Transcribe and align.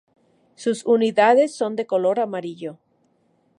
Sus 0.55 0.83
unidades 0.87 1.55
son 1.55 1.75
de 1.75 1.85
color 1.85 2.19
amarillo. 2.21 2.79